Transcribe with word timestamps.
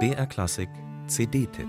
BR 0.00 0.26
Klassik 0.26 0.68
CD-Tipp 1.06 1.68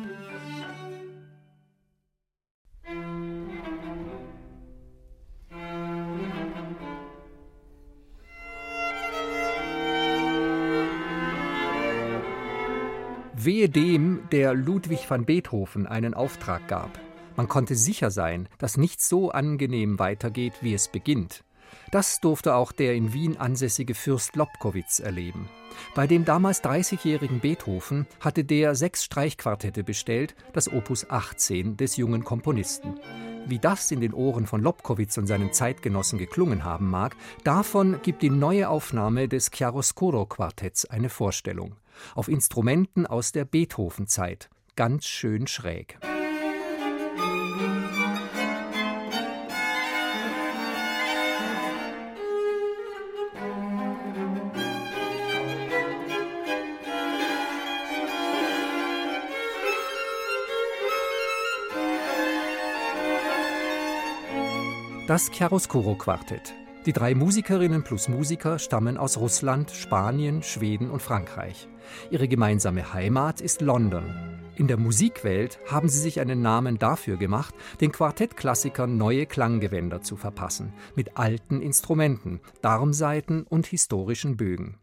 Wehe 13.35 13.69
dem, 13.69 14.27
der 14.31 14.55
Ludwig 14.55 15.07
van 15.07 15.25
Beethoven 15.25 15.85
einen 15.85 16.15
Auftrag 16.15 16.67
gab. 16.67 16.99
Man 17.35 17.47
konnte 17.47 17.75
sicher 17.75 18.09
sein, 18.09 18.49
dass 18.57 18.77
nichts 18.77 19.07
so 19.07 19.29
angenehm 19.29 19.99
weitergeht, 19.99 20.53
wie 20.61 20.73
es 20.73 20.87
beginnt. 20.87 21.44
Das 21.91 22.19
durfte 22.19 22.55
auch 22.55 22.71
der 22.71 22.95
in 22.95 23.13
Wien 23.13 23.37
ansässige 23.37 23.93
Fürst 23.93 24.35
Lobkowitz 24.35 24.99
erleben. 24.99 25.49
Bei 25.93 26.07
dem 26.07 26.25
damals 26.25 26.63
30-jährigen 26.63 27.39
Beethoven 27.39 28.07
hatte 28.19 28.43
der 28.43 28.75
sechs 28.75 29.03
Streichquartette 29.03 29.83
bestellt, 29.83 30.35
das 30.53 30.71
Opus 30.71 31.09
18 31.09 31.77
des 31.77 31.97
jungen 31.97 32.23
Komponisten. 32.23 32.99
Wie 33.47 33.59
das 33.59 33.91
in 33.91 34.01
den 34.01 34.13
Ohren 34.13 34.47
von 34.47 34.61
Lobkowitz 34.61 35.17
und 35.17 35.27
seinen 35.27 35.53
Zeitgenossen 35.53 36.17
geklungen 36.17 36.63
haben 36.63 36.89
mag, 36.89 37.15
davon 37.43 37.99
gibt 38.01 38.23
die 38.23 38.31
neue 38.31 38.69
Aufnahme 38.69 39.27
des 39.27 39.51
Chiaroscuro-Quartetts 39.51 40.85
eine 40.85 41.09
Vorstellung. 41.09 41.75
Auf 42.15 42.27
Instrumenten 42.27 43.05
aus 43.05 43.31
der 43.31 43.45
Beethoven-Zeit. 43.45 44.49
Ganz 44.75 45.05
schön 45.05 45.47
schräg. 45.47 45.97
Das 65.07 65.29
Chiaroscuro-Quartett. 65.29 66.55
Die 66.87 66.91
drei 66.91 67.13
Musikerinnen 67.13 67.83
plus 67.83 68.07
Musiker 68.07 68.57
stammen 68.57 68.97
aus 68.97 69.17
Russland, 69.17 69.69
Spanien, 69.69 70.41
Schweden 70.41 70.89
und 70.89 70.99
Frankreich. 70.99 71.67
Ihre 72.09 72.27
gemeinsame 72.27 72.91
Heimat 72.91 73.39
ist 73.39 73.61
London. 73.61 74.03
In 74.55 74.67
der 74.67 74.77
Musikwelt 74.77 75.59
haben 75.69 75.89
sie 75.89 75.99
sich 75.99 76.19
einen 76.19 76.41
Namen 76.41 76.79
dafür 76.79 77.17
gemacht, 77.17 77.53
den 77.81 77.91
Quartettklassikern 77.91 78.97
neue 78.97 79.27
Klanggewänder 79.27 80.01
zu 80.01 80.17
verpassen, 80.17 80.73
mit 80.95 81.17
alten 81.17 81.61
Instrumenten, 81.61 82.39
Darmsaiten 82.63 83.43
und 83.43 83.67
historischen 83.67 84.37
Bögen. 84.37 84.79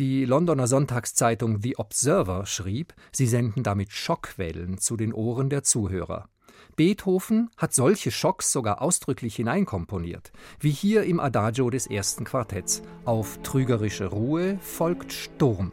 Die 0.00 0.24
Londoner 0.24 0.66
Sonntagszeitung 0.66 1.62
The 1.62 1.76
Observer 1.76 2.44
schrieb, 2.44 2.92
sie 3.12 3.28
senden 3.28 3.62
damit 3.62 3.92
Schockwellen 3.92 4.78
zu 4.78 4.96
den 4.96 5.12
Ohren 5.12 5.48
der 5.48 5.62
Zuhörer. 5.62 6.28
Beethoven 6.76 7.50
hat 7.56 7.74
solche 7.74 8.10
Schocks 8.10 8.52
sogar 8.52 8.82
ausdrücklich 8.82 9.36
hineinkomponiert, 9.36 10.32
wie 10.58 10.70
hier 10.70 11.04
im 11.04 11.20
Adagio 11.20 11.70
des 11.70 11.86
ersten 11.86 12.24
Quartetts. 12.24 12.82
Auf 13.04 13.38
trügerische 13.42 14.06
Ruhe 14.06 14.58
folgt 14.60 15.12
Sturm. 15.12 15.72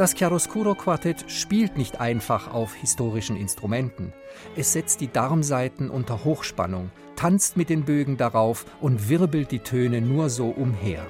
Das 0.00 0.14
Chiaroscuro-Quartett 0.14 1.30
spielt 1.30 1.76
nicht 1.76 2.00
einfach 2.00 2.54
auf 2.54 2.74
historischen 2.74 3.36
Instrumenten. 3.36 4.14
Es 4.56 4.72
setzt 4.72 5.02
die 5.02 5.12
Darmsaiten 5.12 5.90
unter 5.90 6.24
Hochspannung, 6.24 6.90
tanzt 7.16 7.58
mit 7.58 7.68
den 7.68 7.84
Bögen 7.84 8.16
darauf 8.16 8.64
und 8.80 9.10
wirbelt 9.10 9.50
die 9.50 9.58
Töne 9.58 10.00
nur 10.00 10.30
so 10.30 10.48
umher. 10.48 11.06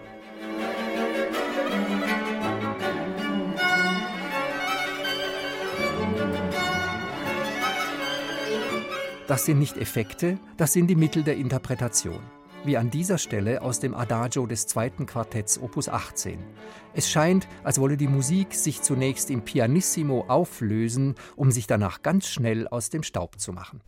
Das 9.29 9.45
sind 9.45 9.61
nicht 9.61 9.77
Effekte, 9.77 10.41
das 10.57 10.73
sind 10.73 10.89
die 10.89 10.97
Mittel 10.97 11.23
der 11.23 11.37
Interpretation 11.37 12.40
wie 12.65 12.77
an 12.77 12.91
dieser 12.91 13.19
Stelle 13.19 13.63
aus 13.63 13.81
dem 13.81 13.95
Adagio 13.95 14.47
des 14.47 14.67
zweiten 14.67 15.07
Quartetts 15.07 15.61
Opus 15.61 15.89
18. 15.89 16.39
Es 16.95 17.11
scheint, 17.11 17.49
als 17.65 17.81
wolle 17.81 17.97
die 17.97 18.09
Musik 18.09 18.55
sich 18.55 18.83
zunächst 18.83 19.31
im 19.31 19.43
Pianissimo 19.43 20.25
auflösen, 20.29 21.15
um 21.37 21.51
sich 21.51 21.67
danach 21.67 22.03
ganz 22.03 22.29
schnell 22.29 22.69
aus 22.69 22.91
dem 22.91 23.03
Staub 23.03 23.41
zu 23.41 23.53
machen. 23.53 23.81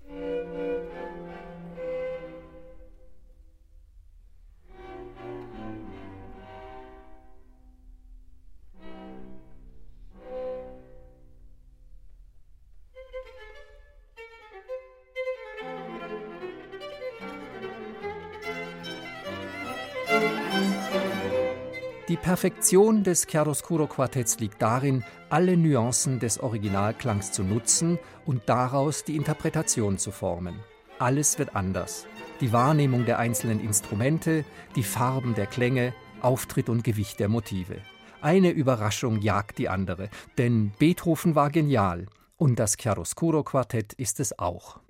Die 22.13 22.19
Perfektion 22.19 23.05
des 23.05 23.27
Chiaroscuro-Quartetts 23.27 24.39
liegt 24.39 24.61
darin, 24.61 25.03
alle 25.31 25.57
Nuancen 25.57 26.21
des 26.21 26.41
Originalklangs 26.41 27.33
zu 27.33 27.43
nutzen 27.43 27.99
und 28.27 28.51
daraus 28.51 29.03
die 29.03 29.17
Interpretation 29.17 29.97
zu 29.97 30.11
formen. 30.11 30.61
Alles 30.99 31.39
wird 31.39 31.57
anders. 31.57 32.07
Die 32.43 32.53
Wahrnehmung 32.53 33.07
der 33.07 33.19
einzelnen 33.19 33.61
Instrumente, 33.61 34.45
die 34.77 34.83
Farben 34.83 35.35
der 35.35 35.47
Klänge, 35.47 35.95
Auftritt 36.21 36.69
und 36.69 36.85
Gewicht 36.85 37.19
der 37.19 37.31
Motive. 37.31 37.79
Eine 38.21 38.51
Überraschung 38.51 39.23
jagt 39.23 39.57
die 39.57 39.71
andere, 39.71 40.11
denn 40.37 40.73
Beethoven 40.79 41.35
war 41.35 41.49
genial 41.49 42.09
und 42.37 42.59
das 42.59 42.77
Chiaroscuro-Quartett 42.77 43.95
ist 43.95 44.21
es 44.21 44.39
auch. 44.39 44.81